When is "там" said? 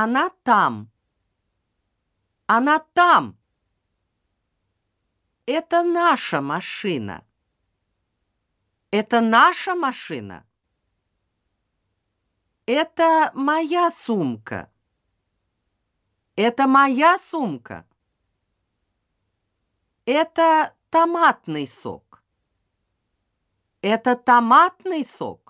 0.44-0.92, 2.78-3.36